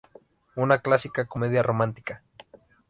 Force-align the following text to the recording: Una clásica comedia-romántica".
Una 0.55 0.79
clásica 0.79 1.25
comedia-romántica". 1.27 2.23